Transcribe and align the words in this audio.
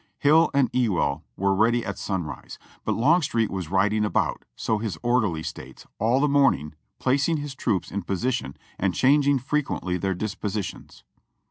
Hill 0.17 0.49
and 0.51 0.67
Ewell 0.73 1.23
were 1.37 1.53
ready 1.53 1.85
at 1.85 1.99
sunrise, 1.99 2.57
but 2.83 2.95
Longstreet 2.95 3.51
was 3.51 3.69
riding 3.69 4.03
about, 4.03 4.45
so 4.55 4.79
his 4.79 4.97
orderly 5.03 5.43
states, 5.43 5.85
all 5.99 6.19
the 6.19 6.27
morning, 6.27 6.73
placing 6.97 7.37
his 7.37 7.53
troops 7.53 7.91
in 7.91 8.01
position 8.01 8.57
and 8.79 8.95
changing 8.95 9.37
frequently 9.37 9.97
their 9.97 10.15
dispositions. 10.15 11.03